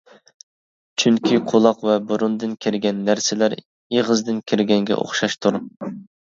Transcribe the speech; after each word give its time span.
چۈنكى 1.03 1.37
قۇلاق 1.51 1.83
ۋە 1.89 1.99
بۇرۇندىن 2.13 2.57
كىرگەن 2.67 3.05
نەرسىلەر 3.11 3.59
ئېغىزدىن 3.61 4.43
كىرگەنگە 4.51 5.01
ئوخشاشتۇر. 5.01 5.65